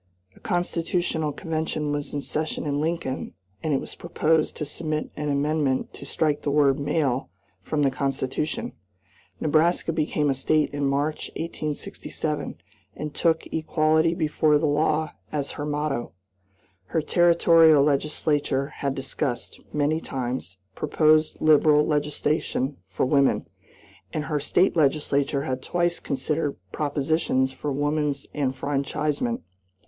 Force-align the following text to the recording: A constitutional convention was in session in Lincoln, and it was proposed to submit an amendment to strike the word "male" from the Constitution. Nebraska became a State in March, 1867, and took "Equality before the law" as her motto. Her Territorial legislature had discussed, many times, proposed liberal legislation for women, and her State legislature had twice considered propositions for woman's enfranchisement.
A 0.35 0.39
constitutional 0.39 1.31
convention 1.31 1.91
was 1.91 2.11
in 2.11 2.21
session 2.21 2.65
in 2.65 2.81
Lincoln, 2.81 3.35
and 3.61 3.71
it 3.71 3.79
was 3.79 3.93
proposed 3.93 4.57
to 4.57 4.65
submit 4.65 5.11
an 5.15 5.29
amendment 5.29 5.93
to 5.93 6.07
strike 6.07 6.41
the 6.41 6.49
word 6.49 6.79
"male" 6.79 7.29
from 7.61 7.83
the 7.83 7.91
Constitution. 7.91 8.71
Nebraska 9.39 9.93
became 9.93 10.31
a 10.31 10.33
State 10.33 10.73
in 10.73 10.87
March, 10.87 11.29
1867, 11.35 12.55
and 12.95 13.13
took 13.13 13.45
"Equality 13.53 14.15
before 14.15 14.57
the 14.57 14.65
law" 14.65 15.13
as 15.31 15.51
her 15.51 15.67
motto. 15.67 16.13
Her 16.85 17.03
Territorial 17.03 17.83
legislature 17.83 18.69
had 18.77 18.95
discussed, 18.95 19.59
many 19.71 19.99
times, 19.99 20.57
proposed 20.73 21.39
liberal 21.41 21.85
legislation 21.85 22.77
for 22.87 23.05
women, 23.05 23.45
and 24.11 24.23
her 24.23 24.39
State 24.39 24.75
legislature 24.75 25.43
had 25.43 25.61
twice 25.61 25.99
considered 25.99 26.57
propositions 26.71 27.51
for 27.53 27.71
woman's 27.71 28.25
enfranchisement. 28.33 29.43